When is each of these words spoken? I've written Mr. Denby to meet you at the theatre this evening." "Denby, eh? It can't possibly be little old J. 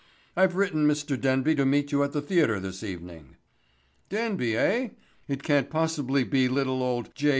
I've 0.35 0.55
written 0.55 0.87
Mr. 0.87 1.15
Denby 1.15 1.53
to 1.53 1.63
meet 1.63 1.91
you 1.91 2.01
at 2.01 2.11
the 2.11 2.23
theatre 2.23 2.59
this 2.59 2.81
evening." 2.81 3.35
"Denby, 4.09 4.57
eh? 4.57 4.89
It 5.27 5.43
can't 5.43 5.69
possibly 5.69 6.23
be 6.23 6.49
little 6.49 6.81
old 6.81 7.13
J. 7.13 7.29